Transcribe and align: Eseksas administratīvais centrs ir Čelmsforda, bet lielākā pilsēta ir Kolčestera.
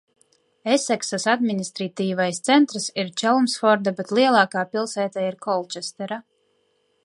Eseksas 0.75 1.27
administratīvais 1.33 2.39
centrs 2.49 2.89
ir 3.03 3.13
Čelmsforda, 3.23 3.95
bet 4.01 4.15
lielākā 4.21 4.67
pilsēta 4.73 5.29
ir 5.31 5.41
Kolčestera. 5.49 6.23